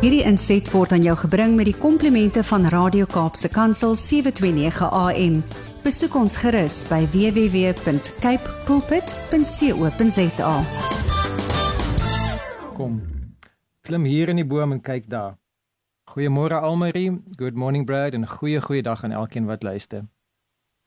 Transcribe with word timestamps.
Hierdie 0.00 0.22
inset 0.24 0.64
word 0.72 0.94
aan 0.96 1.02
jou 1.04 1.12
gebring 1.26 1.58
met 1.58 1.66
die 1.68 1.76
komplimente 1.76 2.40
van 2.48 2.62
Radio 2.72 3.04
Kaapse 3.04 3.50
Kansel 3.52 3.92
729 3.92 4.86
AM. 4.96 5.34
Besoek 5.84 6.14
ons 6.16 6.38
gerus 6.40 6.78
by 6.88 7.02
www.cape 7.12 8.54
pulpit.co.za. 8.64 10.54
Kom. 12.78 12.96
Klim 13.84 14.08
hier 14.08 14.32
in 14.32 14.40
die 14.40 14.46
boom 14.48 14.72
en 14.72 14.80
kyk 14.80 15.04
daar. 15.12 15.36
Goeiemôre 16.14 16.62
Almarie, 16.64 17.20
good 17.36 17.60
morning 17.60 17.84
Brad 17.84 18.16
en 18.16 18.24
goeie 18.24 18.64
goeie 18.64 18.80
dag 18.80 19.04
aan 19.04 19.12
elkeen 19.12 19.44
wat 19.52 19.60
luister. 19.62 20.08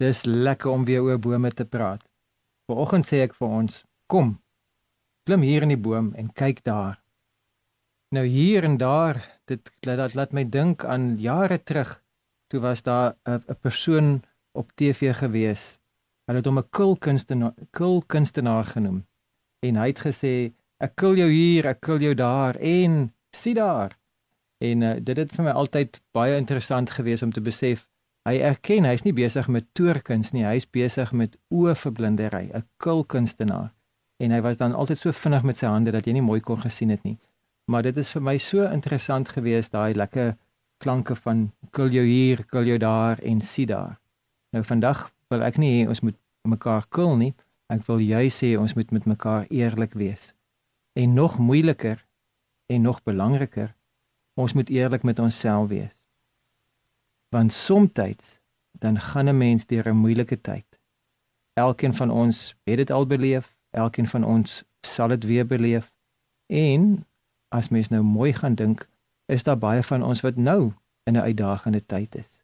Dis 0.02 0.26
lekker 0.26 0.74
om 0.74 0.90
weer 0.90 1.06
oor 1.06 1.22
bome 1.22 1.54
te 1.54 1.70
praat. 1.70 2.02
Vanoggend 2.66 3.06
sê 3.06 3.22
ek 3.30 3.38
vir 3.38 3.48
ons, 3.62 3.86
kom. 4.10 4.42
Klim 5.30 5.46
hier 5.46 5.62
in 5.62 5.78
die 5.78 5.78
boom 5.78 6.16
en 6.18 6.34
kyk 6.34 6.66
daar. 6.66 7.03
Nou 8.14 8.26
hier 8.30 8.64
en 8.64 8.78
daar, 8.78 9.18
dit 9.50 9.72
laat 9.82 10.14
laat 10.14 10.34
my 10.38 10.44
dink 10.50 10.84
aan 10.86 11.16
jare 11.18 11.58
terug. 11.64 11.96
Toe 12.48 12.60
was 12.62 12.84
daar 12.84 13.16
'n 13.26 13.58
persoon 13.62 14.22
op 14.52 14.72
TV 14.76 15.16
gewees. 15.16 15.80
Hulle 16.26 16.38
het 16.38 16.46
hom 16.46 16.58
'n 16.58 16.70
kulkunstenaar 16.70 17.54
kulkunstenaar 17.72 18.66
genoem. 18.66 19.06
En 19.60 19.76
hy 19.76 19.88
het 19.88 20.00
gesê, 20.00 20.54
"Ek 20.78 20.96
kul 20.96 21.16
jou 21.16 21.30
hier, 21.30 21.66
ek 21.66 21.80
kul 21.80 22.00
jou 22.00 22.14
daar 22.14 22.56
en 22.56 23.14
sien 23.32 23.56
daar." 23.56 23.98
En 24.58 24.82
uh, 24.82 24.96
dit 25.02 25.18
het 25.18 25.32
vir 25.32 25.46
my 25.46 25.52
altyd 25.52 26.02
baie 26.12 26.36
interessant 26.38 26.90
gewees 26.90 27.22
om 27.24 27.32
te 27.32 27.42
besef 27.42 27.90
hy 28.30 28.40
erken 28.40 28.84
hy's 28.84 29.04
nie 29.04 29.14
besig 29.14 29.48
met 29.48 29.66
toorkuns 29.74 30.32
nie, 30.32 30.46
hy's 30.46 30.70
besig 30.70 31.12
met 31.12 31.38
oëverblindery, 31.50 32.52
'n 32.54 32.68
kulkunstenaar. 32.78 33.74
En 34.18 34.32
hy 34.32 34.42
was 34.42 34.58
dan 34.58 34.74
altyd 34.74 34.98
so 34.98 35.12
vinnig 35.12 35.44
met 35.44 35.58
sy 35.58 35.66
hande 35.66 35.92
dat 35.92 36.06
jy 36.06 36.14
nie 36.14 36.22
mooi 36.22 36.40
kon 36.40 36.62
gesien 36.62 36.90
het 36.90 37.04
nie. 37.04 37.18
Maar 37.66 37.84
dit 37.84 37.98
is 37.98 38.12
vir 38.12 38.22
my 38.22 38.38
so 38.38 38.66
interessant 38.68 39.30
gewees 39.30 39.70
daai 39.70 39.94
lekker 39.96 40.36
klanke 40.84 41.16
van 41.16 41.52
kul 41.72 41.94
jou 41.96 42.04
hier, 42.06 42.44
kul 42.46 42.68
jou 42.68 42.78
daar 42.78 43.20
en 43.24 43.42
sien 43.42 43.68
daar. 43.72 44.00
Nou 44.52 44.64
vandag 44.64 45.12
wil 45.32 45.44
ek 45.48 45.58
nie 45.58 45.88
ons 45.88 46.04
moet 46.04 46.18
mekaar 46.48 46.86
kul 46.90 47.16
nie. 47.18 47.34
Ek 47.72 47.86
wil 47.88 48.04
jy 48.04 48.28
sê 48.30 48.54
ons 48.60 48.76
moet 48.76 48.92
met 48.92 49.06
mekaar 49.08 49.48
eerlik 49.50 49.96
wees. 49.98 50.34
En 50.94 51.14
nog 51.14 51.40
moeiliker 51.40 52.04
en 52.70 52.82
nog 52.82 53.02
belangriker, 53.04 53.74
ons 54.36 54.54
moet 54.54 54.70
eerlik 54.70 55.04
met 55.04 55.20
onsself 55.20 55.70
wees. 55.70 56.04
Want 57.34 57.54
soms 57.54 58.40
dan 58.80 59.00
gaan 59.00 59.30
'n 59.30 59.38
mens 59.38 59.66
deur 59.66 59.88
'n 59.88 59.96
moeilike 59.96 60.42
tyd. 60.42 60.80
Elkeen 61.54 61.94
van 61.94 62.12
ons 62.12 62.56
het 62.64 62.78
dit 62.78 62.92
al 62.92 63.06
beleef, 63.06 63.56
elkeen 63.72 64.08
van 64.08 64.24
ons 64.24 64.64
sal 64.82 65.08
dit 65.08 65.24
weer 65.24 65.46
beleef. 65.46 65.94
En 66.48 67.06
as 67.54 67.70
mens 67.70 67.92
nou 67.94 68.02
mooi 68.02 68.34
gaan 68.34 68.56
dink, 68.56 68.88
is 69.26 69.44
daar 69.44 69.58
baie 69.58 69.84
van 69.84 70.04
ons 70.04 70.22
wat 70.26 70.36
nou 70.36 70.74
in 71.04 71.14
'n 71.18 71.26
uitdagende 71.30 71.86
tyd 71.86 72.16
is. 72.16 72.42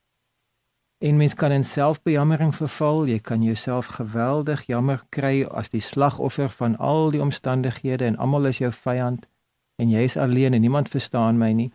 En 0.99 1.17
mens 1.17 1.33
kan 1.33 1.51
in 1.51 1.63
selfbejammering 1.63 2.55
verval, 2.55 3.05
jy 3.07 3.19
kan 3.19 3.41
jouself 3.41 3.85
geweldig 3.85 4.65
jammer 4.67 5.03
kry 5.09 5.43
as 5.43 5.69
die 5.69 5.81
slagoffer 5.81 6.49
van 6.49 6.77
al 6.77 7.11
die 7.11 7.21
omstandighede 7.21 8.05
en 8.05 8.17
almal 8.17 8.45
is 8.45 8.57
jou 8.57 8.71
vyand 8.71 9.27
en 9.75 9.89
jy 9.89 10.03
is 10.03 10.17
alleen 10.17 10.53
en 10.53 10.61
niemand 10.61 10.89
verstaan 10.89 11.37
my 11.37 11.51
nie. 11.51 11.71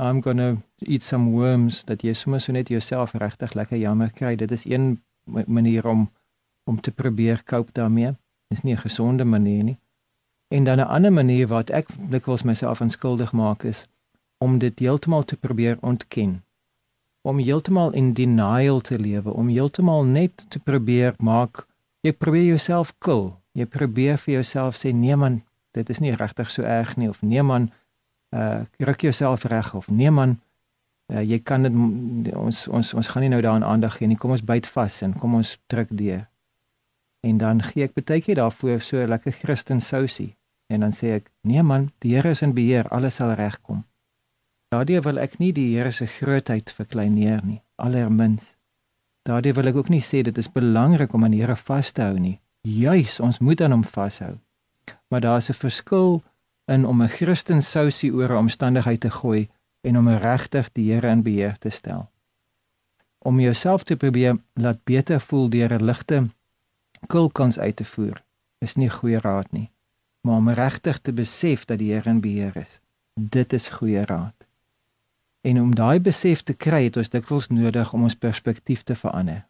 I'm 0.00 0.22
going 0.22 0.38
to 0.38 0.62
eat 0.78 1.02
some 1.02 1.30
worms 1.30 1.84
dat 1.84 2.02
jy 2.02 2.12
sommer 2.12 2.40
so 2.40 2.52
net 2.52 2.68
jouself 2.68 3.12
regtig 3.12 3.54
lekker 3.54 3.78
jammer 3.78 4.10
kry. 4.10 4.34
Dit 4.36 4.50
is 4.50 4.64
een 4.64 5.02
manier 5.46 5.86
om 5.86 6.10
om 6.64 6.80
te 6.80 6.90
probeer 6.92 7.44
cope 7.44 7.72
daarmee. 7.72 8.12
Dis 8.48 8.62
nie 8.62 8.74
'n 8.74 8.84
gesonde 8.86 9.24
manier 9.24 9.64
nie. 9.64 9.78
En 10.48 10.64
dan 10.64 10.78
'n 10.78 10.88
ander 10.88 11.12
manier 11.12 11.46
wat 11.46 11.70
ek 11.70 11.88
dikwels 11.96 12.42
myself 12.42 12.80
onskuldig 12.80 13.32
maak 13.32 13.62
is 13.62 13.86
om 14.38 14.58
dit 14.58 14.78
heeltemal 14.78 15.24
te 15.24 15.36
probeer 15.36 15.76
ontken. 15.80 16.44
Om 17.22 17.38
heeltemal 17.38 17.92
in 17.92 18.12
denial 18.12 18.80
te 18.80 18.98
lewe, 18.98 19.32
om 19.32 19.48
heeltemal 19.48 20.04
net 20.04 20.50
te 20.50 20.58
probeer 20.58 21.14
maak 21.18 21.66
jy 22.00 22.12
probeer 22.12 22.44
jouself 22.44 22.94
kil. 22.98 23.40
Jy 23.52 23.66
probeer 23.66 24.18
vir 24.18 24.34
jouself 24.34 24.76
sê 24.76 24.92
nee 24.92 25.16
man, 25.16 25.42
dit 25.70 25.88
is 25.88 25.98
nie 25.98 26.14
regtig 26.14 26.50
so 26.50 26.62
erg 26.62 26.96
nie 26.96 27.08
of 27.08 27.22
nee 27.22 27.42
man, 27.42 27.70
uh 28.30 28.60
ruk 28.78 29.00
jouself 29.00 29.44
reg 29.44 29.74
of 29.74 29.88
nee 29.88 30.10
man 30.10 30.40
uh, 31.12 31.22
jy 31.24 31.38
kan 31.40 31.64
dit 31.64 32.34
ons 32.36 32.66
ons 32.68 32.94
ons 32.94 33.08
gaan 33.08 33.24
nie 33.24 33.30
nou 33.32 33.40
daaraan 33.40 33.64
aandag 33.64 33.96
gee 33.96 34.08
nie 34.08 34.18
kom 34.20 34.34
ons 34.36 34.44
byt 34.44 34.68
vas 34.68 35.02
en 35.02 35.14
kom 35.16 35.38
ons 35.40 35.56
druk 35.72 35.88
deur 35.90 36.26
en 37.24 37.38
dan 37.40 37.62
gee 37.64 37.88
ek 37.88 37.96
baie 37.96 38.20
keer 38.20 38.36
daarvoor 38.36 38.84
so 38.84 39.06
lekker 39.06 39.32
Christen 39.40 39.80
sousie 39.80 40.34
en 40.68 40.80
dan 40.80 40.92
sê 40.92 41.14
ek 41.18 41.30
nee 41.42 41.62
man 41.62 41.90
die 42.04 42.14
Here 42.14 42.30
is 42.30 42.42
in 42.42 42.54
beheer 42.54 42.88
alles 42.88 43.20
sal 43.20 43.34
regkom 43.40 43.84
daardie 44.72 45.00
wil 45.00 45.18
ek 45.18 45.38
nie 45.38 45.52
die 45.52 45.70
Here 45.76 45.92
se 45.92 46.06
grootheid 46.06 46.70
verkleineer 46.70 47.44
nie 47.44 47.62
allermins 47.76 48.56
daardie 49.28 49.54
wil 49.54 49.72
ek 49.72 49.76
ook 49.76 49.90
nie 49.94 50.04
sê 50.04 50.22
dit 50.22 50.38
is 50.38 50.52
belangrik 50.52 51.14
om 51.14 51.24
aan 51.24 51.36
die 51.36 51.42
Here 51.44 51.56
vas 51.56 51.92
te 51.92 52.02
hou 52.02 52.18
nie 52.18 52.40
juis 52.62 53.20
ons 53.20 53.40
moet 53.40 53.60
aan 53.62 53.76
hom 53.76 53.84
vashou 53.84 54.36
maar 55.08 55.20
daar 55.20 55.36
is 55.36 55.50
'n 55.50 55.60
verskil 55.66 56.22
in 56.68 56.86
om 56.86 57.02
'n 57.02 57.08
Christen 57.08 57.62
sousie 57.62 58.12
oor 58.12 58.30
'n 58.32 58.44
omstandigheid 58.44 59.00
te 59.00 59.10
gooi 59.10 59.48
en 59.80 59.98
om 59.98 60.08
regtig 60.08 60.72
die 60.72 60.92
Here 60.92 61.10
in 61.10 61.22
beheer 61.22 61.58
te 61.58 61.70
stel. 61.70 62.10
Om 63.18 63.40
jouself 63.40 63.82
te 63.82 63.96
probeer 63.96 64.36
laat 64.54 64.84
beter 64.84 65.20
voel 65.20 65.48
deur 65.48 65.72
'n 65.72 65.84
ligte 65.84 66.28
kulkans 67.06 67.58
uit 67.58 67.76
te 67.76 67.84
voer 67.84 68.24
is 68.58 68.74
nie 68.74 68.90
goeie 68.90 69.18
raad 69.18 69.52
nie. 69.52 69.70
Maar 70.28 70.36
om 70.36 70.48
regtig 70.48 70.98
te 70.98 71.12
besef 71.12 71.64
dat 71.64 71.78
die 71.78 71.92
Here 71.92 72.10
in 72.10 72.20
beheer 72.20 72.56
is, 72.56 72.80
dit 73.14 73.52
is 73.52 73.68
goeie 73.68 74.04
raad. 74.04 74.34
En 75.40 75.60
om 75.60 75.70
daai 75.74 76.00
besef 76.04 76.42
te 76.42 76.52
kry, 76.52 76.82
het 76.84 76.98
ons 77.00 77.08
dikwels 77.08 77.48
nodig 77.48 77.92
om 77.96 78.02
ons 78.04 78.16
perspektief 78.16 78.82
te 78.84 78.94
verander. 78.94 79.46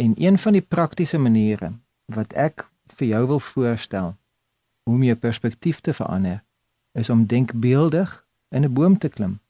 En 0.00 0.14
een 0.16 0.38
van 0.38 0.56
die 0.56 0.64
praktiese 0.64 1.20
maniere 1.20 1.74
wat 2.08 2.32
ek 2.32 2.64
vir 2.96 3.06
jou 3.10 3.20
wil 3.34 3.42
voorstel 3.50 4.08
hoe 4.88 4.94
om 4.96 5.04
jou 5.04 5.18
perspektief 5.28 5.84
te 5.84 5.92
verander 5.92 6.40
is 6.96 7.12
om 7.12 7.26
denkbeeldig 7.26 8.16
in 8.48 8.64
'n 8.64 8.72
boom 8.72 8.98
te 8.98 9.08
klim. 9.08 9.40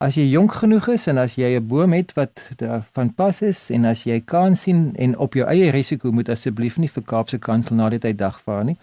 As 0.00 0.14
jy 0.14 0.24
jonk 0.30 0.52
genoeg 0.52 0.88
is 0.88 1.06
en 1.06 1.18
as 1.18 1.34
jy 1.34 1.56
'n 1.60 1.66
boom 1.66 1.92
het 1.92 2.12
wat 2.12 2.50
van 2.92 3.14
pas 3.14 3.42
is 3.42 3.70
en 3.70 3.84
as 3.84 4.04
jy 4.04 4.20
kan 4.20 4.56
sien 4.56 4.96
en 4.96 5.18
op 5.18 5.34
jou 5.34 5.46
eie 5.46 5.70
risiko 5.70 6.12
moet 6.12 6.28
asseblief 6.28 6.78
nie 6.78 6.88
vir 6.88 7.02
Kaapse 7.02 7.38
Kansel 7.38 7.76
na 7.76 7.88
dit 7.88 8.04
uitdag 8.04 8.40
vaar 8.40 8.64
nie. 8.64 8.76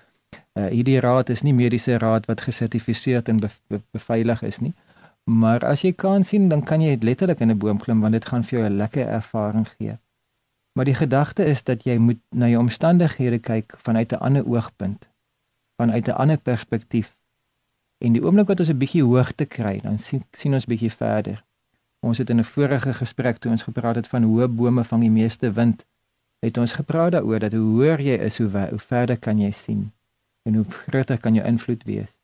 Uh 0.59 0.69
hierdie 0.71 0.99
raad 0.99 1.29
is 1.29 1.41
nie 1.43 1.53
mediese 1.53 1.97
raad 1.97 2.25
wat 2.25 2.41
gesertifiseer 2.41 3.21
en 3.27 3.39
be, 3.43 3.49
be, 3.67 3.81
beveilig 3.91 4.41
is 4.41 4.61
nie. 4.63 4.73
Maar 5.25 5.65
as 5.65 5.81
jy 5.81 5.91
kan 5.91 6.23
sien 6.23 6.49
dan 6.49 6.63
kan 6.63 6.81
jy 6.81 6.97
letterlik 7.01 7.39
in 7.39 7.51
'n 7.51 7.57
boom 7.57 7.79
klim 7.79 8.01
want 8.01 8.13
dit 8.13 8.25
gaan 8.25 8.43
vir 8.43 8.59
jou 8.59 8.69
'n 8.69 8.77
lekker 8.77 9.07
ervaring 9.07 9.67
gee. 9.77 9.97
Maar 10.73 10.85
die 10.85 10.95
gedagte 10.95 11.45
is 11.45 11.63
dat 11.63 11.83
jy 11.83 11.97
moet 11.97 12.19
na 12.29 12.47
jou 12.47 12.59
omstandighede 12.59 13.39
kyk 13.39 13.75
vanuit 13.77 14.11
'n 14.11 14.15
ander 14.15 14.45
oogpunt 14.47 15.09
vanuit 15.75 16.07
'n 16.07 16.11
ander 16.11 16.37
perspektief. 16.37 17.17
En 17.97 18.13
die 18.13 18.23
oomblik 18.23 18.47
wat 18.47 18.59
ons 18.59 18.69
'n 18.69 18.77
bietjie 18.77 19.03
hoogte 19.03 19.45
kry, 19.45 19.79
dan 19.81 19.97
sien 19.97 20.23
sien 20.31 20.53
ons 20.53 20.65
bietjie 20.65 20.91
verder. 20.91 21.43
Ons 21.99 22.17
het 22.17 22.29
in 22.29 22.39
'n 22.39 22.43
vorige 22.43 22.93
gesprek 22.93 23.37
toe 23.37 23.51
ons 23.51 23.63
gepraat 23.63 23.95
het 23.95 24.07
van 24.07 24.23
hoë 24.23 24.47
bome 24.47 24.83
vang 24.83 25.01
die 25.01 25.11
meeste 25.11 25.51
wind, 25.51 25.85
het 26.39 26.57
ons 26.57 26.73
gepraat 26.73 27.11
daaroor 27.11 27.39
dat 27.39 27.51
hoe 27.51 27.61
hoër 27.61 28.01
jy 28.01 28.15
is, 28.15 28.37
hoe, 28.37 28.67
hoe 28.69 28.79
verder 28.79 29.19
kan 29.19 29.39
jy 29.39 29.51
sien 29.51 29.94
en 30.45 30.55
hoe 30.59 30.65
groter 30.87 31.17
kan 31.17 31.35
jou 31.35 31.45
invloed 31.47 31.83
wees. 31.83 32.17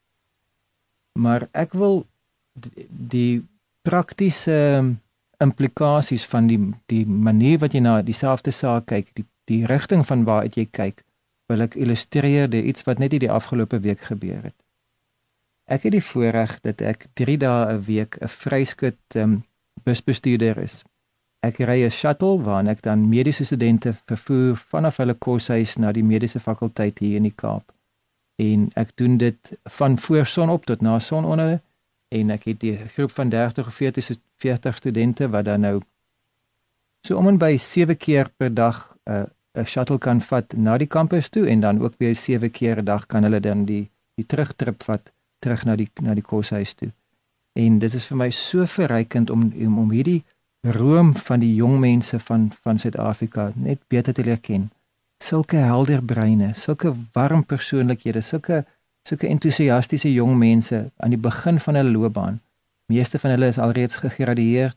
Maar 1.20 1.48
ek 1.52 1.74
wil 1.74 2.06
die, 2.54 2.88
die 2.90 3.42
praktiese 3.82 4.58
implikasies 5.42 6.26
van 6.30 6.48
die 6.48 6.60
die 6.92 7.06
manier 7.06 7.60
wat 7.64 7.74
jy 7.74 7.82
na 7.82 8.02
dieselfde 8.06 8.54
saak 8.54 8.92
kyk, 8.94 9.10
die 9.18 9.26
die 9.50 9.66
rigting 9.68 10.06
van 10.08 10.24
waar 10.24 10.46
jy 10.46 10.68
kyk, 10.72 11.02
wil 11.50 11.66
ek 11.66 11.76
illustreer 11.76 12.48
deur 12.52 12.68
iets 12.72 12.86
wat 12.88 13.02
net 13.02 13.18
die 13.20 13.32
afgelope 13.32 13.82
week 13.84 14.06
gebeur 14.08 14.46
het. 14.46 14.56
Ek 15.72 15.88
het 15.88 15.96
die 15.96 16.04
voorreg 16.04 16.60
dat 16.64 16.82
ek 16.86 17.08
3 17.20 17.38
dae 17.42 17.74
'n 17.74 17.84
week 17.88 18.18
'n 18.22 18.28
vryskut 18.28 19.16
um, 19.16 19.44
busbestuurder 19.84 20.58
is. 20.58 20.84
Ek 21.42 21.60
ry 21.60 21.84
'n 21.84 21.90
shuttle 21.90 22.38
waarin 22.46 22.68
ek 22.70 22.82
dan 22.82 23.10
mediese 23.10 23.46
studente 23.46 23.94
vervoer 23.94 24.56
vanaf 24.56 24.98
hulle 24.98 25.14
koshuis 25.14 25.78
na 25.78 25.92
die 25.92 26.04
mediese 26.04 26.40
fakulteit 26.40 27.00
hier 27.00 27.18
in 27.18 27.24
die 27.24 27.36
Kaap. 27.36 27.74
En 28.42 28.70
ek 28.80 28.96
doen 28.96 29.18
dit 29.18 29.52
van 29.78 29.98
voor 30.00 30.26
son 30.26 30.50
op 30.50 30.66
tot 30.66 30.82
na 30.82 31.00
son 31.00 31.26
onder 31.26 31.60
en 32.12 32.30
ek 32.30 32.44
het 32.50 32.64
'n 32.64 32.88
groep 32.96 33.12
van 33.12 33.30
30 33.30 33.68
of 33.68 33.74
40 33.74 34.18
40 34.38 34.78
studente 34.78 35.30
wat 35.30 35.46
dan 35.46 35.60
nou 35.60 35.82
so 37.02 37.18
om 37.18 37.28
en 37.28 37.38
by 37.38 37.58
7 37.58 37.98
keer 37.98 38.30
per 38.38 38.54
dag 38.54 38.96
'n 39.06 39.12
uh, 39.12 39.24
'n 39.54 39.66
shuttle 39.66 39.98
kan 39.98 40.22
vat 40.22 40.54
na 40.54 40.78
die 40.78 40.88
kampus 40.88 41.30
toe 41.30 41.48
en 41.48 41.60
dan 41.60 41.82
ook 41.82 41.94
weer 41.98 42.16
7 42.16 42.52
keer 42.52 42.78
'n 42.78 42.86
dag 42.86 43.06
kan 43.06 43.24
hulle 43.24 43.40
dan 43.40 43.66
die 43.66 43.90
die 44.16 44.26
terugtrip 44.26 44.84
vat 44.84 45.12
terug 45.40 45.66
na 45.66 45.76
die 45.76 45.90
na 46.02 46.14
die 46.14 46.24
koshuis 46.24 46.74
toe. 46.74 46.92
En 47.54 47.80
dit 47.80 47.94
is 47.94 48.06
vir 48.06 48.18
my 48.18 48.30
so 48.30 48.66
verrykend 48.66 49.30
om 49.30 49.54
om, 49.66 49.80
om 49.80 49.92
hierdie 49.92 50.24
room 50.62 51.14
van 51.14 51.40
die 51.40 51.56
jong 51.56 51.80
mense 51.80 52.20
van 52.20 52.52
van 52.62 52.80
Suid-Afrika 52.80 53.52
net 53.56 53.80
beter 53.88 54.14
te 54.14 54.24
leer 54.24 54.40
ken. 54.40 54.70
Sulke 55.22 55.58
helder 55.58 56.02
breine, 56.02 56.54
sulke 56.56 56.96
warm 57.14 57.44
persoonlikhede, 57.46 58.22
sulke 58.22 58.64
sulke 59.06 59.28
entoesiastiese 59.28 60.10
jong 60.14 60.36
mense 60.38 60.80
aan 60.98 61.14
die 61.14 61.20
begin 61.22 61.60
van 61.60 61.78
hulle 61.78 61.92
loopbaan. 61.94 62.40
Meeste 62.92 63.20
van 63.20 63.34
hulle 63.36 63.50
is 63.54 63.60
alreeds 63.60 63.96
gegradueer. 64.02 64.74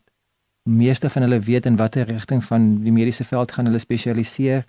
Meeste 0.69 1.09
van 1.09 1.25
hulle 1.25 1.39
weet 1.39 1.65
in 1.65 1.77
watter 1.77 2.07
rigting 2.09 2.43
van 2.43 2.67
die 2.83 2.93
mediese 2.93 3.23
veld 3.23 3.51
gaan 3.51 3.69
hulle 3.69 3.81
spesialiseer. 3.81 4.65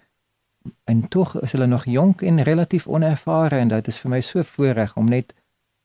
En 0.84 1.08
tog 1.08 1.36
is 1.40 1.52
hulle 1.52 1.66
nog 1.66 1.84
jonk 1.84 2.22
en 2.22 2.42
relatief 2.42 2.86
onervare 2.86 3.56
en 3.56 3.68
dit 3.72 3.88
is 3.88 3.98
vir 4.02 4.12
my 4.12 4.20
so 4.20 4.42
voorreg 4.42 4.96
om 4.96 5.08
net 5.08 5.34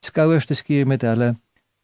skouers 0.06 0.48
te 0.50 0.58
skuur 0.58 0.88
met 0.88 1.04
hulle, 1.06 1.34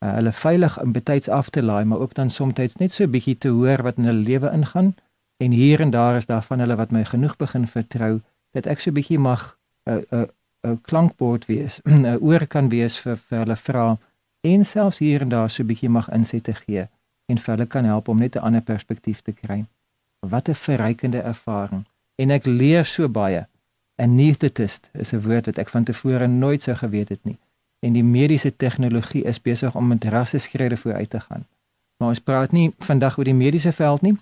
uh, 0.03 0.13
hulle 0.15 0.31
veilig 0.31 0.79
in 0.83 0.95
betyds 0.95 1.29
af 1.29 1.49
te 1.49 1.63
laai, 1.63 1.85
maar 1.85 1.99
ook 1.99 2.13
dan 2.13 2.29
soms 2.29 2.55
net 2.79 2.91
so 2.91 3.03
'n 3.03 3.11
bietjie 3.11 3.37
te 3.37 3.49
hoor 3.49 3.83
wat 3.83 3.97
in 3.97 4.05
hulle 4.09 4.23
lewe 4.31 4.51
ingaan. 4.51 4.95
En 5.37 5.51
hier 5.51 5.79
en 5.79 5.89
daar 5.89 6.15
is 6.15 6.25
daar 6.25 6.41
van 6.41 6.59
hulle 6.59 6.75
wat 6.75 6.91
my 6.91 7.05
genoeg 7.05 7.35
begin 7.35 7.67
vertrou 7.67 8.21
dat 8.51 8.65
ek 8.65 8.79
so 8.79 8.89
'n 8.89 8.93
bietjie 8.93 9.19
mag 9.19 9.57
'n 9.85 9.91
uh, 9.91 10.01
'n 10.11 10.29
uh, 10.65 10.71
'n 10.71 10.81
klankbord 10.81 11.45
wees, 11.45 11.81
'n 11.83 12.05
oor 12.27 12.47
kan 12.47 12.69
wees 12.69 12.97
vir 12.97 13.17
vir 13.17 13.39
hulle 13.39 13.55
vra 13.55 13.97
en 14.41 14.65
selfs 14.65 14.97
hier 14.97 15.21
en 15.21 15.29
daar 15.29 15.49
so 15.49 15.63
'n 15.63 15.67
bietjie 15.67 15.89
mag 15.89 16.09
inset 16.09 16.43
te 16.43 16.53
gee 16.53 16.87
en 17.25 17.37
vir 17.37 17.55
hulle 17.55 17.67
kan 17.67 17.85
help 17.85 18.07
om 18.07 18.17
net 18.17 18.35
'n 18.35 18.45
ander 18.47 18.61
perspektief 18.61 19.21
te 19.21 19.31
kry. 19.31 19.65
Wat 20.19 20.49
'n 20.49 20.53
verrykende 20.53 21.21
ervaring. 21.21 21.85
En 22.15 22.31
ek 22.31 22.45
leer 22.45 22.85
so 22.85 23.09
baie. 23.09 23.45
Anesthetist 23.95 24.89
is 24.93 25.13
'n 25.13 25.21
woord 25.21 25.45
wat 25.45 25.57
ek 25.57 25.69
van 25.69 25.83
tevore 25.83 26.27
nooit 26.27 26.61
sou 26.61 26.75
geweet 26.75 27.09
het 27.09 27.23
nie. 27.23 27.37
En 27.79 27.93
die 27.93 28.03
mediese 28.03 28.55
tegnologie 28.55 29.23
is 29.23 29.41
besig 29.41 29.75
om 29.75 29.87
met 29.87 30.03
rasse 30.03 30.37
skrede 30.37 30.77
vooruit 30.77 31.09
te 31.09 31.19
gaan. 31.19 31.45
Maar 31.97 32.09
ons 32.09 32.19
praat 32.19 32.51
nie 32.51 32.73
vandag 32.79 33.17
oor 33.17 33.23
die 33.23 33.33
mediese 33.33 33.71
veld 33.71 34.01
nie, 34.01 34.17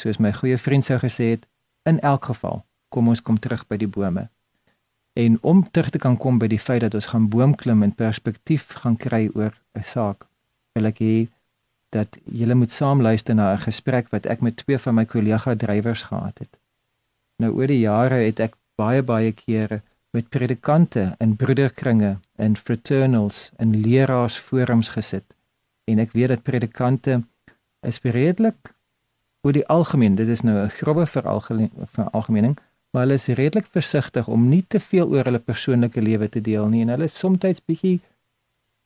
soos 0.00 0.18
my 0.18 0.32
goeie 0.32 0.58
vriend 0.58 0.84
sou 0.84 0.98
gesê 0.98 1.30
het, 1.34 1.46
in 1.88 2.00
elk 2.00 2.30
geval. 2.30 2.62
Kom 2.88 3.08
ons 3.08 3.22
kom 3.22 3.38
terug 3.38 3.66
by 3.68 3.78
die 3.80 3.88
bome. 3.88 4.28
En 5.18 5.38
om 5.42 5.62
terug 5.70 5.90
te 5.90 5.98
kan 5.98 6.16
kom 6.16 6.38
by 6.38 6.48
die 6.50 6.58
feit 6.58 6.82
dat 6.84 6.94
ons 6.94 7.10
gaan 7.12 7.28
boomklim 7.28 7.82
en 7.82 7.94
perspektief 7.94 8.72
gaan 8.82 8.96
kry 8.96 9.28
oor 9.34 9.52
'n 9.78 9.84
saak, 9.84 10.26
wil 10.74 10.86
ek 10.86 10.98
hê 10.98 11.28
dat 11.90 12.18
julle 12.24 12.54
moet 12.54 12.70
saam 12.70 13.02
luister 13.02 13.34
na 13.34 13.52
'n 13.52 13.64
gesprek 13.66 14.10
wat 14.10 14.26
ek 14.26 14.40
met 14.40 14.56
twee 14.56 14.78
van 14.78 14.94
my 14.94 15.04
kollega 15.04 15.54
drywers 15.54 16.02
gehad 16.02 16.38
het. 16.38 16.56
Nou 17.38 17.50
oor 17.52 17.66
die 17.66 17.80
jare 17.80 18.14
het 18.14 18.40
ek 18.40 18.54
baie 18.76 19.02
baie 19.02 19.32
kere 19.32 19.82
met 20.10 20.28
predikante 20.28 21.16
in 21.18 21.36
broederkringe 21.36 22.18
en 22.36 22.56
fraternals 22.56 23.50
en 23.56 23.80
leraarsforums 23.80 24.88
gesit 24.88 25.24
en 25.84 25.98
ek 25.98 26.12
weet 26.12 26.28
dat 26.28 26.46
predikante 26.46 27.22
is 27.86 28.00
redelik 28.02 28.74
oor 29.42 29.52
die 29.52 29.66
algemeen 29.66 30.14
dit 30.14 30.28
is 30.28 30.40
nou 30.40 30.56
'n 30.64 30.68
grove 30.68 31.06
veralgemening 31.06 32.58
maar 32.90 33.02
hulle 33.02 33.14
is 33.14 33.26
redelik 33.26 33.66
versigtig 33.66 34.28
om 34.28 34.48
nie 34.48 34.64
te 34.68 34.80
veel 34.80 35.08
oor 35.08 35.24
hulle 35.24 35.38
persoonlike 35.38 36.00
lewe 36.02 36.28
te 36.28 36.40
deel 36.40 36.68
nie 36.68 36.82
en 36.82 36.88
hulle 36.88 37.04
is 37.04 37.18
soms 37.18 37.60
bietjie 37.66 38.00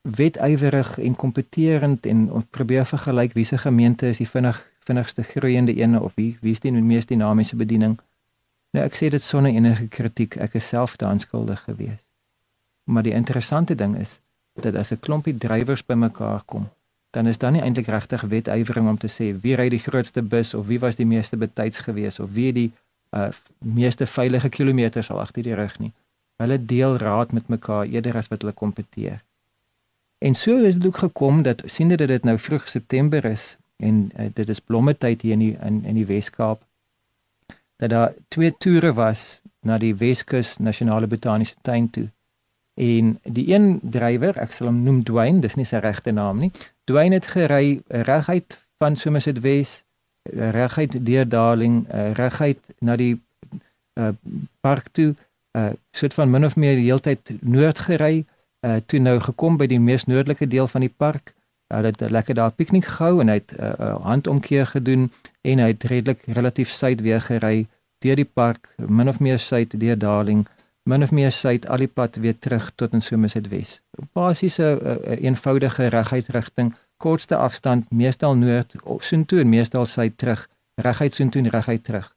wetywerig 0.04 0.98
en 0.98 1.16
kompeterend 1.16 2.06
en 2.06 2.46
probeer 2.50 2.84
vergelyk 2.86 3.32
wie 3.32 3.44
se 3.44 3.58
gemeente 3.58 4.06
is 4.06 4.20
die 4.20 4.28
vinnig 4.28 4.60
vinnigste 4.84 5.22
groeiende 5.22 5.74
ene 5.74 6.00
of 6.00 6.12
wie 6.14 6.36
wie 6.40 6.52
is 6.52 6.60
die 6.60 6.72
mees 6.72 7.06
dinamiese 7.06 7.56
bediening. 7.56 7.96
Nou 8.76 8.84
ek 8.84 8.96
sê 8.98 9.08
dit 9.08 9.22
sonder 9.22 9.54
enige 9.54 9.88
kritiek, 9.88 10.36
ek 10.36 10.58
is 10.60 10.68
self 10.68 10.96
daan 11.00 11.18
skuldig 11.18 11.62
geweest. 11.64 12.10
Maar 12.84 13.02
die 13.02 13.14
interessante 13.16 13.74
ding 13.74 13.96
is 13.96 14.18
dat 14.60 14.76
as 14.76 14.92
'n 14.92 15.00
klompie 15.00 15.38
drywers 15.38 15.86
bymekaar 15.86 16.42
kom, 16.44 16.68
dan 17.14 17.26
is 17.30 17.38
dan 17.38 17.54
nie 17.54 17.62
eintlik 17.62 17.86
regtig 17.86 18.22
wetywering 18.30 18.88
om 18.90 18.98
te 18.98 19.08
sê 19.08 19.30
wie 19.42 19.54
ry 19.54 19.68
die 19.70 19.82
grootste 19.82 20.22
bus 20.22 20.54
of 20.54 20.66
wie 20.66 20.80
was 20.82 20.98
die 20.98 21.06
meeste 21.06 21.36
betyds 21.38 21.84
geweest 21.86 22.20
of 22.20 22.32
wie 22.34 22.52
die 22.52 22.70
uh 23.14 23.28
meeste 23.58 24.06
veilige 24.06 24.48
kilometers 24.48 25.10
al 25.10 25.20
agter 25.22 25.46
die 25.46 25.54
rug 25.54 25.78
nie. 25.78 25.92
Hulle 26.42 26.58
deel 26.58 26.96
raad 26.98 27.32
met 27.32 27.48
mekaar 27.48 27.86
eerder 27.86 28.16
as 28.18 28.28
wat 28.32 28.42
hulle 28.42 28.52
kompeteer. 28.52 29.22
En 30.18 30.34
so 30.34 30.56
is 30.56 30.74
dit 30.74 30.86
ook 30.86 30.98
gekom 31.04 31.42
dat 31.42 31.62
sien 31.64 31.88
dit 31.88 31.98
dit 31.98 32.24
nou 32.24 32.38
vroeg 32.38 32.68
September 32.68 33.24
is 33.24 33.56
en 33.76 34.10
uh, 34.18 34.26
dit 34.34 34.48
is 34.48 34.60
blommetyd 34.60 35.22
hier 35.22 35.32
in 35.32 35.46
die, 35.46 35.56
in 35.62 35.84
in 35.84 35.94
die 35.94 36.06
Weskaap 36.06 36.62
dat 37.76 37.90
daar 37.90 38.12
twee 38.28 38.54
toere 38.58 38.92
was 38.92 39.40
na 39.60 39.78
die 39.78 39.94
Weskus 39.94 40.58
Nasionale 40.58 41.06
Botaniese 41.06 41.54
Tuin 41.62 41.90
toe. 41.90 42.08
En 42.74 43.18
die 43.22 43.52
een 43.54 43.80
drywer, 43.82 44.38
ek 44.38 44.52
sal 44.52 44.66
hom 44.66 44.82
noem 44.82 45.02
Dwayne, 45.06 45.40
dis 45.40 45.54
nie 45.54 45.66
sy 45.68 45.78
regte 45.82 46.12
naam 46.12 46.42
nie. 46.42 46.52
Dwayne 46.84 47.14
het 47.14 47.26
gery 47.26 47.82
reguit 47.88 48.58
van 48.78 48.96
Somerset 48.96 49.40
Wes 49.40 49.84
reguit 50.32 51.06
deur 51.06 51.28
Darling, 51.28 51.84
uh, 51.92 52.12
reguit 52.12 52.70
na 52.78 52.96
die 52.96 53.20
uh, 54.00 54.08
park 54.60 54.88
toe, 54.92 55.14
uh 55.58 55.70
soort 55.92 56.14
van 56.14 56.30
min 56.30 56.44
of 56.44 56.56
meer 56.56 56.74
die 56.74 56.88
hele 56.88 57.00
tyd 57.00 57.30
noord 57.40 57.78
gery, 57.86 58.24
uh 58.66 58.80
toe 58.86 58.98
nou 58.98 59.18
gekom 59.20 59.58
by 59.60 59.68
die 59.70 59.78
mees 59.78 60.08
noordelike 60.10 60.48
deel 60.50 60.66
van 60.68 60.86
die 60.86 60.92
park. 60.96 61.34
Hy 61.70 61.82
het 61.84 62.00
lekker 62.00 62.34
daar 62.34 62.50
piknik 62.52 62.88
gehou 62.96 63.20
en 63.20 63.28
hy 63.28 63.38
het 63.38 63.54
'n 63.54 63.62
uh, 63.62 63.94
handomkeer 64.02 64.66
gedoen 64.66 65.12
en 65.42 65.58
hy 65.58 65.68
het 65.72 65.84
redelik 65.84 66.20
relatief 66.26 66.70
suid 66.70 67.00
weer 67.00 67.20
gery 67.20 67.66
deur 67.98 68.16
die 68.16 68.30
park, 68.40 68.74
min 68.76 69.08
of 69.08 69.20
meer 69.20 69.38
suid 69.38 69.80
deur 69.80 69.98
Darling, 69.98 70.46
min 70.82 71.02
of 71.02 71.10
meer 71.10 71.32
suid 71.32 71.66
al 71.66 71.78
die 71.78 71.88
pad 71.88 72.16
weer 72.16 72.38
terug 72.38 72.72
tot 72.74 72.92
in 72.92 73.02
Somerset 73.02 73.48
Wes. 73.48 73.83
Basies 74.12 74.58
'n 74.58 74.62
uh, 74.62 74.72
uh, 74.72 75.22
eenvoudige 75.22 75.86
reguit 75.86 76.28
rigting 76.28 76.74
kortste 76.96 77.36
afstand 77.36 77.90
meestal 77.90 78.36
noord 78.36 78.74
soontoe 78.98 79.40
en 79.40 79.48
meestal 79.48 79.86
suid 79.86 80.18
terug 80.18 80.48
reguit 80.74 81.14
soontoe 81.14 81.42
en 81.42 81.48
reguit 81.48 81.84
terug. 81.84 82.16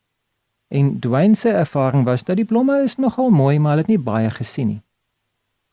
En 0.68 1.00
Dwayne 1.00 1.36
se 1.36 1.50
ervaring 1.50 2.04
was 2.04 2.24
dat 2.24 2.36
die 2.36 2.46
blomme 2.46 2.84
is 2.84 2.96
nogal 2.96 3.30
mooi 3.30 3.60
maar 3.60 3.72
hulle 3.72 3.82
het 3.82 3.88
nie 3.88 4.00
baie 4.00 4.30
gesien 4.30 4.68
nie. 4.68 4.82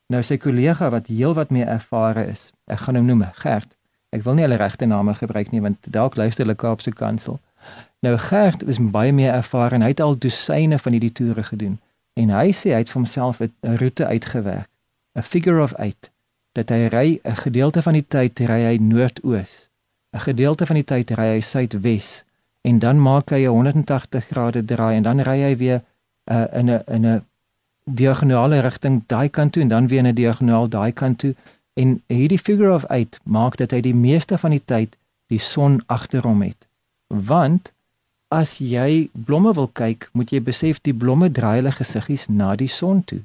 Nou 0.07 0.21
sy 0.23 0.37
kollega 0.37 0.89
wat 0.89 1.07
heelwat 1.07 1.49
meer 1.49 1.67
ervare 1.67 2.27
is, 2.29 2.51
ek 2.69 2.85
gaan 2.85 2.95
hom 2.95 3.05
noem 3.09 3.23
Gert. 3.41 3.71
Ek 4.13 4.23
wil 4.23 4.37
nie 4.37 4.45
hulle 4.45 4.59
regte 4.61 4.85
name 4.85 5.13
gebruik 5.13 5.51
nie 5.51 5.61
want 5.61 5.89
dalk 5.91 6.15
luister 6.15 6.45
hulle 6.45 6.55
Kaapse 6.55 6.91
Kansel. 6.91 7.39
Nou 8.05 8.17
Gert 8.17 8.63
is 8.63 8.79
baie 8.79 9.11
meer 9.11 9.33
ervare 9.33 9.75
en 9.75 9.81
hy 9.81 9.89
het 9.95 10.03
al 10.03 10.17
dosyne 10.17 10.77
van 10.79 10.93
hierdie 10.93 11.11
toere 11.11 11.43
gedoen 11.43 11.79
en 12.15 12.29
hy 12.31 12.51
sê 12.55 12.71
hy 12.71 12.83
het 12.83 12.91
vir 12.91 13.01
homself 13.01 13.41
'n 13.41 13.77
roete 13.81 14.05
uitgewerk, 14.05 14.69
a 15.17 15.23
figure 15.23 15.61
of 15.61 15.73
8 15.73 16.11
dat 16.51 16.69
hy 16.69 16.87
ry 16.87 17.19
'n 17.23 17.35
gedeelte 17.35 17.81
van 17.81 17.93
die 17.93 18.07
tyd 18.07 18.39
ry 18.39 18.61
hy 18.63 18.77
noordoos. 18.77 19.69
'n 20.13 20.19
Gedeelte 20.19 20.65
van 20.65 20.75
die 20.75 20.87
tyd 20.87 21.11
ry 21.11 21.27
hy 21.35 21.41
suidwes 21.41 22.23
en 22.61 22.79
dan 22.79 23.01
maak 23.01 23.29
hy 23.29 23.43
'n 23.45 23.51
180 23.51 24.27
grade 24.27 24.65
draai 24.65 24.95
en 24.95 25.03
dan 25.03 25.19
ry 25.21 25.39
hy 25.41 25.55
weer 25.57 25.81
uh, 26.31 26.45
in 26.53 26.69
'n 26.69 26.83
in 26.87 27.05
'n 27.05 27.25
diagonale 27.83 28.59
rigting 28.59 29.03
daai 29.07 29.29
kant 29.29 29.53
toe 29.53 29.61
en 29.61 29.67
dan 29.67 29.87
weer 29.87 29.99
in 29.99 30.07
'n 30.07 30.15
diagonaal 30.15 30.67
daai 30.69 30.91
kant 30.91 31.19
toe 31.19 31.35
en 31.73 32.01
hierdie 32.07 32.39
figure 32.39 32.73
of 32.73 32.85
8 32.85 33.19
maak 33.23 33.57
dat 33.57 33.71
hy 33.71 33.81
die 33.81 33.95
meeste 33.95 34.37
van 34.37 34.51
die 34.51 34.65
tyd 34.65 34.97
die 35.27 35.39
son 35.39 35.81
agter 35.85 36.21
hom 36.21 36.41
het. 36.41 36.67
Want 37.07 37.71
as 38.27 38.57
jy 38.57 39.09
blomme 39.13 39.53
wil 39.53 39.67
kyk, 39.67 40.09
moet 40.13 40.31
jy 40.31 40.41
besef 40.41 40.81
die 40.81 40.93
blomme 40.93 41.29
draai 41.31 41.59
hulle 41.59 41.71
gesiggies 41.71 42.27
na 42.27 42.55
die 42.55 42.71
son 42.71 43.03
toe. 43.03 43.21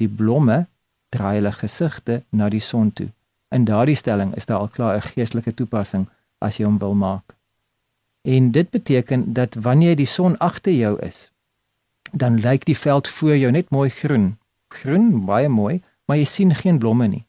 Die 0.00 0.08
blomme 0.08 0.66
draai 1.14 1.36
hulle 1.38 1.52
gesigte 1.52 2.22
na 2.30 2.48
die 2.52 2.62
son 2.62 2.92
toe. 2.92 3.08
In 3.54 3.64
daardie 3.68 3.98
stelling 3.98 4.34
is 4.38 4.46
daar 4.50 4.64
al 4.64 4.72
klaar 4.76 4.96
'n 4.96 5.08
geestelike 5.14 5.54
toepassing 5.54 6.08
as 6.38 6.58
jy 6.58 6.64
hom 6.64 6.78
wil 6.78 6.94
maak. 6.94 7.34
En 8.22 8.50
dit 8.50 8.70
beteken 8.70 9.32
dat 9.32 9.54
wanneer 9.54 9.96
die 9.96 10.06
son 10.06 10.38
agter 10.38 10.72
jou 10.72 10.98
is, 11.00 11.30
dan 12.12 12.40
lyk 12.40 12.64
die 12.64 12.78
veld 12.78 13.08
voor 13.08 13.36
jou 13.36 13.50
net 13.52 13.70
mooi 13.70 13.90
groen. 13.90 14.38
Groen, 14.68 15.24
baie 15.24 15.48
mooi, 15.48 15.82
maar 16.04 16.16
jy 16.16 16.24
sien 16.24 16.54
geen 16.54 16.78
blomme 16.78 17.06
nie. 17.06 17.26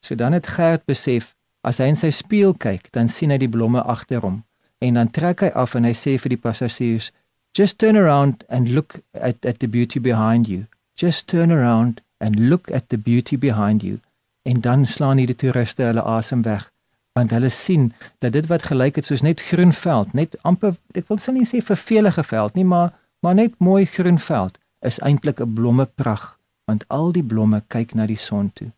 So 0.00 0.14
dan 0.14 0.32
het 0.32 0.46
Gert 0.46 0.84
besef, 0.84 1.34
as 1.60 1.78
hy 1.78 1.90
in 1.90 1.96
sy 1.96 2.10
spieël 2.10 2.54
kyk, 2.54 2.92
dan 2.92 3.08
sien 3.08 3.30
hy 3.30 3.38
die 3.38 3.50
blomme 3.50 3.82
agter 3.82 4.20
hom 4.20 4.44
en 4.78 4.94
dan 4.94 5.10
trek 5.10 5.40
hy 5.40 5.48
af 5.56 5.74
en 5.74 5.86
hy 5.88 5.94
sê 5.96 6.16
vir 6.20 6.34
die 6.34 6.40
passasiers, 6.40 7.12
"Just 7.56 7.78
turn 7.78 7.96
around 7.96 8.44
and 8.48 8.68
look 8.68 9.00
at 9.12 9.46
at 9.46 9.58
the 9.58 9.68
beauty 9.68 9.98
behind 9.98 10.46
you. 10.46 10.66
Just 10.94 11.28
turn 11.28 11.50
around 11.50 12.00
and 12.18 12.38
look 12.38 12.70
at 12.70 12.88
the 12.88 12.98
beauty 12.98 13.38
behind 13.38 13.82
you. 13.82 14.00
En 14.42 14.60
dan 14.60 14.86
slaan 14.86 15.16
hierdie 15.16 15.36
toeriste 15.36 15.82
hulle 15.82 16.02
asem 16.02 16.42
weg 16.42 16.70
want 17.16 17.32
hulle 17.32 17.48
sien 17.48 17.92
dat 18.18 18.32
dit 18.32 18.46
wat 18.46 18.68
gelyk 18.68 18.98
het 19.00 19.08
soos 19.08 19.24
net 19.24 19.40
groen 19.40 19.72
veld 19.72 20.12
net 20.12 20.36
amper 20.50 20.76
ek 21.00 21.08
wil 21.08 21.20
sin 21.20 21.38
nie 21.38 21.48
sê 21.48 21.62
vervelige 21.64 22.24
veld 22.28 22.58
nie 22.58 22.66
maar 22.72 22.92
maar 23.24 23.38
net 23.38 23.56
mooi 23.68 23.84
groen 23.88 24.18
veld 24.20 24.58
is 24.90 25.00
eintlik 25.08 25.40
'n 25.40 25.54
blommeprag 25.58 26.24
want 26.68 26.84
al 26.98 27.12
die 27.16 27.24
blomme 27.32 27.62
kyk 27.74 27.94
na 27.94 28.06
die 28.06 28.20
son 28.28 28.50
toe. 28.52 28.70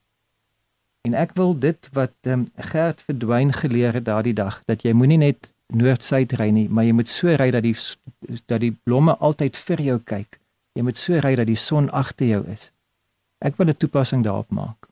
En 1.06 1.14
ek 1.14 1.32
wil 1.34 1.58
dit 1.58 1.88
wat 1.92 2.14
um, 2.22 2.46
Gert 2.56 3.00
verdwyn 3.00 3.52
geleer 3.52 3.92
het 3.92 4.04
daardie 4.04 4.34
dag 4.34 4.62
dat 4.66 4.82
jy 4.82 4.92
moenie 4.92 5.18
net 5.18 5.52
noord-suid 5.66 6.32
ry 6.40 6.50
nie 6.50 6.68
maar 6.68 6.84
jy 6.84 6.92
moet 6.92 7.08
so 7.08 7.34
ry 7.34 7.50
dat 7.50 7.62
die 7.62 7.76
dat 8.46 8.60
die 8.60 8.76
blomme 8.84 9.16
altyd 9.16 9.56
vir 9.56 9.80
jou 9.90 9.98
kyk. 9.98 10.40
Jy 10.74 10.82
moet 10.82 10.96
so 10.96 11.18
ry 11.18 11.34
dat 11.34 11.46
die 11.46 11.62
son 11.68 11.90
agter 11.90 12.26
jou 12.26 12.44
is 12.46 12.72
Ek 13.38 13.56
wil 13.56 13.68
'n 13.68 13.76
toepassing 13.76 14.24
daarop 14.24 14.50
maak. 14.50 14.88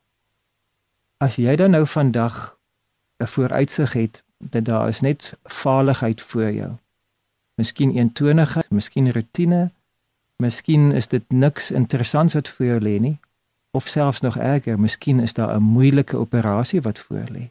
As 1.16 1.36
jy 1.36 1.56
dan 1.56 1.70
nou 1.70 1.86
vandag 1.86 2.58
'n 3.18 3.26
vooruitsig 3.26 3.92
het 3.92 4.22
dat 4.38 4.64
daar 4.64 4.88
is 4.88 5.00
net 5.00 5.34
vaardigheid 5.44 6.22
voor 6.22 6.52
jou. 6.52 6.72
Miskien 7.54 7.96
eentonigheid, 7.96 8.70
miskien 8.70 9.12
rotine, 9.12 9.70
miskien 10.36 10.92
is 10.92 11.08
dit 11.08 11.24
niks 11.28 11.70
interessants 11.70 12.34
wat 12.34 12.48
voor 12.48 12.66
jou 12.66 12.80
lê 12.80 13.00
nie. 13.00 13.18
Of 13.70 13.88
selfs 13.88 14.20
nog 14.20 14.36
erger, 14.36 14.80
miskien 14.80 15.20
is 15.20 15.34
daar 15.34 15.56
'n 15.56 15.62
moeilike 15.62 16.16
operasie 16.16 16.80
wat 16.80 16.98
voorlê 16.98 17.50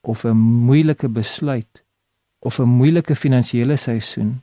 of 0.00 0.24
'n 0.24 0.36
moeilike 0.36 1.08
besluit 1.08 1.84
of 2.38 2.58
'n 2.58 2.62
moeilike 2.62 3.16
finansiële 3.16 3.76
seisoen 3.76 4.42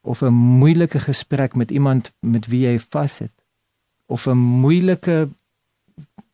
of 0.00 0.22
'n 0.22 0.32
moeilike 0.32 1.00
gesprek 1.00 1.54
met 1.54 1.70
iemand 1.70 2.12
met 2.18 2.46
wie 2.46 2.60
jy 2.66 2.80
vassit 2.80 3.43
of 4.06 4.26
'n 4.26 4.36
moeilike 4.36 5.28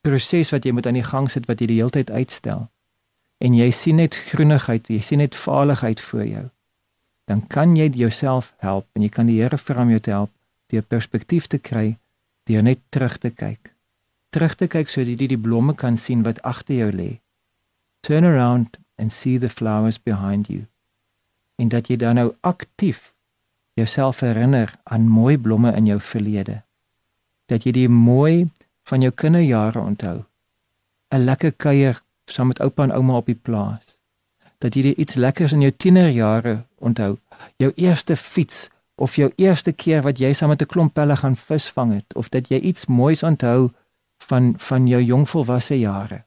proses 0.00 0.50
wat 0.50 0.64
jy 0.64 0.72
moet 0.72 0.86
aan 0.86 1.00
die 1.00 1.10
gang 1.12 1.30
sit 1.30 1.46
wat 1.46 1.60
jy 1.60 1.66
die 1.66 1.80
hele 1.80 1.90
tyd 1.90 2.10
uitstel 2.10 2.68
en 3.40 3.56
jy 3.56 3.70
sien 3.72 3.96
net 3.96 4.16
groenigheid, 4.30 4.90
jy 4.92 5.00
sien 5.00 5.22
net 5.22 5.36
vaardigheid 5.36 6.00
voor 6.00 6.26
jou. 6.26 6.44
Dan 7.24 7.46
kan 7.46 7.76
jy 7.76 7.88
jouself 7.96 8.52
help 8.60 8.86
en 8.92 9.02
jy 9.02 9.08
kan 9.08 9.30
die 9.30 9.38
Here 9.40 9.58
vra 9.58 9.82
om 9.82 9.90
jou 9.90 10.00
te 10.00 10.12
help 10.12 10.32
deur 10.70 10.84
perspektief 10.86 11.48
te 11.50 11.58
kry, 11.58 11.96
deur 12.46 12.62
net 12.62 12.78
terug 12.94 13.16
te 13.18 13.30
kyk. 13.30 13.72
Terug 14.30 14.54
te 14.54 14.68
kyk 14.70 14.90
sodat 14.92 15.18
jy 15.18 15.30
die 15.32 15.40
blomme 15.40 15.74
kan 15.74 15.96
sien 15.98 16.22
wat 16.22 16.42
agter 16.46 16.76
jou 16.76 16.90
lê. 16.94 17.10
Turn 18.06 18.24
around 18.24 18.78
and 18.98 19.12
see 19.12 19.38
the 19.38 19.48
flowers 19.48 19.98
behind 19.98 20.46
you. 20.46 20.66
En 21.58 21.68
dat 21.68 21.88
jy 21.90 21.96
dan 21.96 22.20
nou 22.20 22.34
aktief 22.46 23.14
jouself 23.74 24.20
herinner 24.20 24.76
aan 24.84 25.08
mooi 25.08 25.38
blomme 25.38 25.72
in 25.76 25.88
jou 25.88 25.98
verlede. 26.00 26.60
Dat 27.50 27.66
jy 27.66 27.72
die 27.74 27.88
mooi 27.90 28.50
van 28.86 29.02
jou 29.02 29.10
kinderjare 29.12 29.80
onthou. 29.80 30.24
'n 31.10 31.24
Lekker 31.24 31.52
kuier 31.52 32.02
saam 32.24 32.46
met 32.46 32.60
oupa 32.60 32.82
en 32.82 32.92
ouma 32.92 33.16
op 33.16 33.26
die 33.26 33.40
plaas. 33.42 33.98
Dat 34.58 34.74
jy 34.74 34.94
iets 34.94 35.14
lekkers 35.14 35.52
in 35.52 35.60
jou 35.60 35.72
tienerjare 35.72 36.62
onthou. 36.78 37.16
Jou 37.56 37.72
eerste 37.74 38.16
fiets 38.16 38.68
of 38.94 39.16
jou 39.16 39.32
eerste 39.36 39.72
keer 39.72 40.02
wat 40.02 40.18
jy 40.18 40.32
saam 40.32 40.48
met 40.48 40.62
'n 40.62 40.66
klomp 40.66 40.94
pelle 40.94 41.16
gaan 41.16 41.36
visvang 41.36 41.92
het 41.92 42.14
of 42.14 42.28
dat 42.28 42.48
jy 42.48 42.58
iets 42.58 42.86
moois 42.86 43.22
onthou 43.22 43.70
van 44.28 44.54
van 44.56 44.86
jou 44.86 45.02
jongvolwasse 45.02 45.78
jare. 45.78 46.24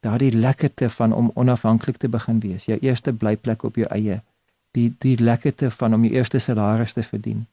Daardie 0.00 0.32
lekkerte 0.32 0.90
van 0.90 1.12
om 1.12 1.30
onafhanklik 1.34 1.96
te 1.96 2.08
begin 2.08 2.40
wees, 2.40 2.64
jou 2.64 2.78
eerste 2.78 3.12
blyplek 3.12 3.62
op 3.62 3.76
jou 3.76 3.88
eie, 3.90 4.22
die 4.70 4.94
die 4.98 5.16
lekkerte 5.22 5.70
van 5.70 5.94
om 5.94 6.04
jou 6.04 6.14
eerste 6.14 6.38
salaris 6.38 6.92
te 6.92 7.02
verdien. 7.02 7.46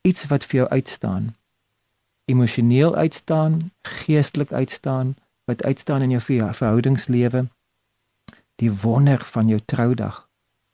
Iets 0.00 0.26
wat 0.26 0.44
vir 0.44 0.60
jou 0.60 0.68
uitstaan. 0.68 1.34
Emosioneel 2.28 2.94
uitstaan, 2.94 3.58
geestelik 3.82 4.52
uitstaan, 4.52 5.16
wat 5.44 5.64
uitstaan 5.64 6.02
in 6.02 6.10
jou 6.10 6.52
verhoudingslewe. 6.52 7.48
Die 8.54 8.72
wonder 8.72 9.24
van 9.24 9.48
jou 9.48 9.60
troudag 9.64 10.28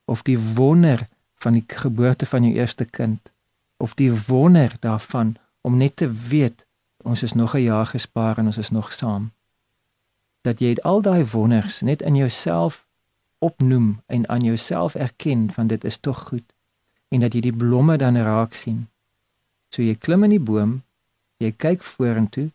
of 0.04 0.22
die 0.22 0.38
wonder 0.38 1.08
van 1.34 1.52
die 1.52 1.64
geboorte 1.66 2.26
van 2.26 2.42
jou 2.42 2.54
eerste 2.54 2.84
kind 2.84 3.30
of 3.76 3.94
die 3.94 4.12
wonder 4.26 4.76
daarvan 4.80 5.36
om 5.60 5.76
net 5.76 5.96
te 5.96 6.10
weet 6.12 6.66
ons 7.02 7.22
is 7.22 7.32
nog 7.32 7.54
'n 7.54 7.62
jaar 7.62 7.86
gespaar 7.86 8.38
en 8.38 8.46
ons 8.46 8.58
is 8.58 8.70
nog 8.70 8.92
saam. 8.92 9.32
Dat 10.40 10.58
jy 10.58 10.76
al 10.82 11.00
daai 11.00 11.24
wonders 11.24 11.80
net 11.80 12.02
in 12.02 12.16
jouself 12.16 12.86
opnoem 13.38 14.02
en 14.06 14.28
aan 14.28 14.40
jouself 14.40 14.94
erken 14.94 15.52
van 15.52 15.66
dit 15.66 15.84
is 15.84 15.98
tog 15.98 16.28
goed 16.28 16.54
en 17.08 17.20
dat 17.20 17.32
jy 17.32 17.40
die 17.40 17.56
blomme 17.56 17.96
dan 17.96 18.16
raak 18.16 18.54
sien. 18.54 18.88
So 19.68 19.82
jy 19.82 19.94
klim 19.94 20.22
in 20.22 20.30
die 20.30 20.40
boom, 20.40 20.83
jy 21.44 21.52
kyk 21.56 21.82
vorentoe, 21.86 22.48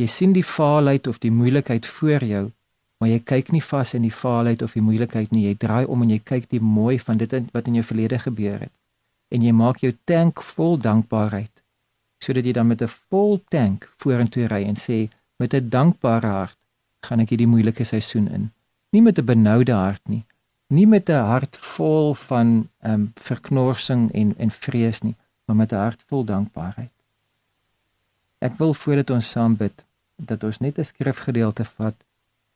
jy 0.00 0.08
sien 0.10 0.32
die 0.34 0.44
faalheid 0.44 1.06
of 1.10 1.20
die 1.22 1.30
moeilikheid 1.30 1.86
voor 1.86 2.24
jou, 2.26 2.44
maar 2.98 3.10
jy 3.10 3.20
kyk 3.20 3.52
nie 3.52 3.62
vas 3.62 3.94
in 3.94 4.06
die 4.06 4.14
faalheid 4.14 4.62
of 4.62 4.74
die 4.74 4.82
moeilikheid 4.82 5.32
nie. 5.34 5.44
Jy 5.48 5.54
draai 5.60 5.84
om 5.84 6.02
en 6.02 6.10
jy 6.14 6.20
kyk 6.24 6.48
die 6.50 6.60
mooi 6.62 6.98
van 6.98 7.20
dit 7.20 7.34
wat 7.52 7.68
in 7.68 7.78
jou 7.80 7.84
verlede 7.84 8.18
gebeur 8.18 8.64
het. 8.64 8.72
En 9.34 9.42
jy 9.42 9.52
maak 9.52 9.82
jou 9.82 9.92
tank 10.04 10.42
vol 10.54 10.78
dankbaarheid 10.78 11.50
sodat 12.24 12.46
jy 12.46 12.54
dan 12.56 12.70
met 12.70 12.80
'n 12.80 12.88
vol 12.88 13.40
tank 13.52 13.84
vorentoe 14.00 14.46
ry 14.48 14.64
en 14.64 14.76
sê 14.76 15.10
met 15.38 15.52
'n 15.54 15.68
dankbare 15.68 16.26
hart 16.26 16.56
gaan 17.04 17.20
ek 17.20 17.28
hierdie 17.28 17.46
moeilike 17.46 17.84
seisoen 17.84 18.28
in. 18.28 18.52
Nie 18.92 19.02
met 19.02 19.18
'n 19.18 19.24
benoude 19.24 19.72
hart 19.72 20.08
nie 20.08 20.24
nie 20.74 20.86
met 20.86 21.08
'n 21.08 21.26
hart 21.32 21.56
vol 21.56 22.14
van 22.14 22.68
ehm 22.80 22.92
um, 22.92 23.12
verknorsing 23.14 24.12
en 24.12 24.34
en 24.38 24.50
vrees 24.50 25.00
nie 25.02 25.16
maar 25.44 25.56
met 25.56 25.72
'n 25.72 25.82
hart 25.86 26.04
vol 26.06 26.24
dankbaarheid 26.24 26.90
ek 28.44 28.58
wil 28.60 28.74
voordat 28.74 29.10
ons 29.10 29.30
saam 29.36 29.56
bid 29.56 29.84
dat 30.16 30.44
ons 30.44 30.60
net 30.60 30.78
'n 30.78 30.84
skrifgedeelte 30.84 31.64
vat 31.64 31.96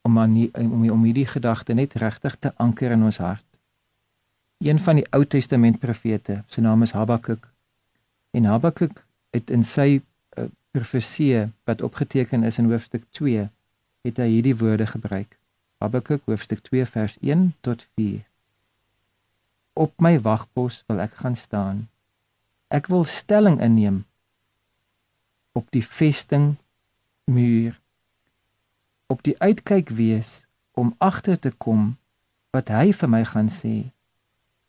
om 0.03 0.19
aan 0.19 0.35
die, 0.35 0.51
om 0.55 0.91
om 0.91 1.05
hierdie 1.05 1.27
gedagte 1.27 1.75
net 1.75 1.95
regtig 1.95 2.37
te 2.39 2.53
anker 2.57 2.91
in 2.91 3.03
ons 3.03 3.19
hart 3.19 3.49
een 4.59 4.79
van 4.79 4.99
die 4.99 5.07
Ou 5.11 5.27
Testament 5.27 5.79
profete, 5.79 6.43
sy 6.51 6.61
naam 6.61 6.83
is 6.83 6.93
Habakuk. 6.93 7.47
En 8.35 8.45
Habakuk 8.51 9.05
het 9.31 9.51
in 9.55 9.63
sy 9.63 10.01
uh, 10.01 10.47
profesie 10.75 11.45
wat 11.69 11.83
opgeteken 11.83 12.43
is 12.43 12.59
in 12.59 12.71
hoofstuk 12.71 13.05
2, 13.15 13.47
het 14.03 14.19
hy 14.19 14.29
hierdie 14.33 14.57
woorde 14.59 14.87
gebruik. 14.91 15.39
Habakuk 15.79 16.27
hoofstuk 16.27 16.65
2 16.67 16.87
vers 16.91 17.15
1 17.23 17.53
tot 17.63 17.87
4. 17.95 18.25
Op 19.79 19.95
my 20.03 20.17
wagpos 20.21 20.83
wil 20.91 21.05
ek 21.07 21.15
gaan 21.23 21.39
staan. 21.39 21.87
Ek 22.69 22.91
wil 22.91 23.07
stelling 23.07 23.61
inneem 23.63 24.03
op 25.59 25.71
die 25.75 25.85
vesting 25.87 26.57
muur. 27.25 27.81
Op 29.07 29.23
die 29.27 29.35
uitkyk 29.41 29.89
wees 29.89 30.47
om 30.73 30.95
agter 30.99 31.39
te 31.39 31.51
kom 31.51 31.97
wat 32.55 32.71
hy 32.71 32.93
vir 33.01 33.11
my 33.11 33.23
gaan 33.33 33.51
sê 33.53 33.77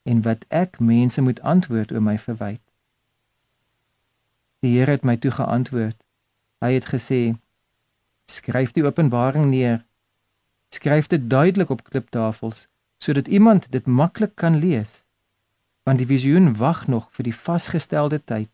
en 0.10 0.24
wat 0.26 0.46
ek 0.50 0.80
mense 0.82 1.22
moet 1.22 1.42
antwoord 1.54 1.94
oor 1.94 2.02
my 2.02 2.16
verwyte. 2.18 2.66
Die 4.66 4.72
Here 4.78 4.96
het 4.98 5.06
my 5.08 5.16
toe 5.22 5.32
geantwoord. 5.32 6.00
Hy 6.64 6.72
het 6.74 6.88
gesê: 6.92 7.20
Skryf 8.28 8.74
die 8.76 8.84
openbaring 8.84 9.52
neer. 9.52 9.86
Skryf 10.76 11.08
dit 11.14 11.30
duidelik 11.30 11.70
op 11.70 11.86
kliptafels 11.86 12.68
sodat 13.00 13.30
iemand 13.32 13.70
dit 13.72 13.86
maklik 13.86 14.34
kan 14.36 14.58
lees. 14.60 15.06
Want 15.88 16.02
die 16.02 16.08
visioen 16.10 16.58
wag 16.60 16.88
nog 16.92 17.06
vir 17.16 17.30
die 17.30 17.36
vasgestelde 17.36 18.20
tyd. 18.20 18.50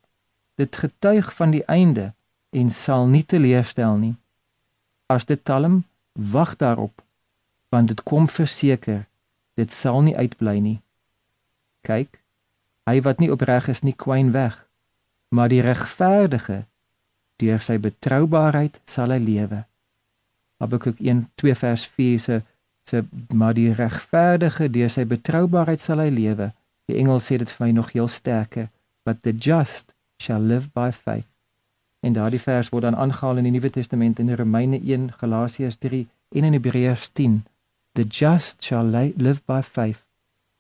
Dit 0.62 0.78
getuig 0.78 1.32
van 1.34 1.56
die 1.56 1.64
einde 1.66 2.12
en 2.56 2.70
sal 2.72 3.08
nie 3.12 3.24
teleurstel 3.28 3.98
nie. 4.00 4.14
As 5.12 5.28
dit 5.30 5.42
talm, 5.44 5.84
wag 6.14 6.56
daarop, 6.62 7.04
want 7.70 7.92
dit 7.92 8.04
kom 8.08 8.30
verseker, 8.32 9.04
dit 9.60 9.72
sal 9.72 10.02
nie 10.06 10.16
uitbly 10.16 10.60
nie. 10.64 10.78
Kyk, 11.86 12.22
hy 12.90 13.02
wat 13.06 13.20
nie 13.20 13.32
opreg 13.34 13.68
is 13.74 13.84
nie 13.84 13.96
kwyn 14.06 14.32
weg, 14.36 14.58
maar 15.36 15.52
die 15.52 15.62
regverdige 15.66 16.64
deur 17.42 17.64
sy 17.64 17.78
betroubaarheid 17.84 18.80
sal 18.88 19.12
hy 19.12 19.20
lewe. 19.20 19.64
Habakuk 20.64 21.02
1:2 21.04 21.56
vers 21.60 21.88
4 21.98 22.20
se 22.20 22.42
se 22.86 23.02
maar 23.34 23.56
die 23.58 23.74
regverdige 23.74 24.70
deur 24.70 24.92
sy 24.94 25.06
betroubaarheid 25.10 25.82
sal 25.82 26.04
hy 26.04 26.12
lewe. 26.14 26.52
Die 26.86 27.00
engel 27.02 27.20
sê 27.20 27.40
dit 27.42 27.50
vir 27.50 27.66
my 27.66 27.72
nog 27.74 27.92
heel 27.96 28.08
sterker, 28.08 28.70
but 29.04 29.24
the 29.24 29.34
just 29.34 29.94
shall 30.22 30.42
live 30.42 30.70
by 30.74 30.92
faith. 30.92 31.35
En 32.06 32.14
daardie 32.14 32.42
vers 32.42 32.70
word 32.70 32.86
dan 32.86 32.96
aangehaal 32.96 33.40
in 33.42 33.48
die 33.48 33.52
Nuwe 33.56 33.70
Testament 33.74 34.20
in 34.22 34.36
Romeine 34.38 34.78
1, 34.78 35.12
Galasiërs 35.18 35.80
3 35.82 36.06
en 36.38 36.44
in 36.44 36.54
Hebreërs 36.54 37.10
10. 37.18 37.40
The 37.98 38.04
just 38.04 38.64
shall 38.64 38.86
live 39.18 39.42
by 39.46 39.62
faith 39.62 40.06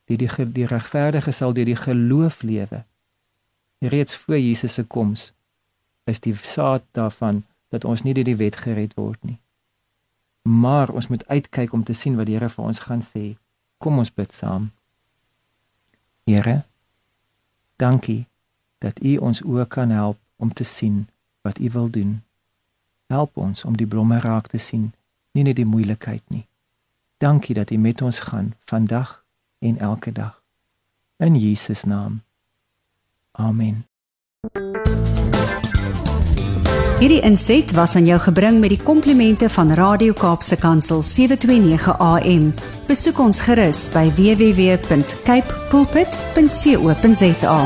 die 0.09 0.17
die, 0.17 0.29
die 0.53 0.65
regverdige 0.65 1.31
sal 1.31 1.53
deur 1.53 1.65
die 1.65 1.77
geloof 1.77 2.41
lewe. 2.41 2.83
Reeds 3.79 4.17
voor 4.17 4.39
Jesus 4.39 4.73
se 4.73 4.83
koms 4.83 5.31
is 6.03 6.21
die 6.21 6.35
saad 6.41 6.83
daarvan 6.97 7.43
dat 7.69 7.85
ons 7.85 8.01
nie 8.01 8.13
deur 8.13 8.25
die 8.25 8.37
wet 8.41 8.57
gered 8.65 8.93
word 8.97 9.21
nie. 9.21 9.39
Maar 10.41 10.89
ons 10.89 11.07
moet 11.13 11.25
uitkyk 11.27 11.73
om 11.73 11.83
te 11.83 11.93
sien 11.93 12.17
wat 12.17 12.29
die 12.29 12.37
Here 12.37 12.49
vir 12.49 12.65
ons 12.65 12.79
gaan 12.85 13.01
sê. 13.01 13.35
Kom 13.77 13.97
ons 13.97 14.13
bid 14.13 14.33
saam. 14.33 14.69
Here, 16.25 16.63
dankie 17.81 18.25
dat 18.81 19.01
U 19.01 19.17
ons 19.17 19.41
oë 19.41 19.65
kan 19.69 19.93
help 19.93 20.17
om 20.37 20.53
te 20.53 20.63
sien 20.63 21.05
wat 21.45 21.59
U 21.59 21.69
wil 21.71 21.89
doen. 21.89 22.23
Help 23.07 23.37
ons 23.37 23.63
om 23.63 23.77
die 23.77 23.87
blomme 23.87 24.19
raak 24.19 24.47
te 24.49 24.57
sien, 24.57 24.93
nie 25.37 25.45
net 25.45 25.59
die 25.61 25.69
moeilikheid 25.69 26.23
nie. 26.33 26.47
Dankie 27.21 27.55
dat 27.55 27.71
U 27.71 27.77
met 27.77 28.01
ons 28.01 28.19
gaan 28.19 28.53
vandag 28.65 29.21
en 29.59 29.77
elke 29.77 30.11
dag. 30.11 30.41
In 31.17 31.37
Jesus 31.39 31.83
naam. 31.83 32.21
Amen. 33.31 33.85
Hierdie 36.99 37.21
inset 37.27 37.71
was 37.75 37.95
aan 37.95 38.05
jou 38.07 38.19
gebring 38.23 38.59
met 38.63 38.71
die 38.71 38.79
komplimente 38.79 39.49
van 39.51 39.71
Radio 39.75 40.13
Kaapse 40.15 40.55
Kansel 40.57 41.01
729 41.03 41.97
AM. 41.99 42.53
Besoek 42.87 43.19
ons 43.19 43.43
gerus 43.43 43.85
by 43.93 44.07
www.cape 44.15 45.59
pulpit.co.za. 45.69 47.59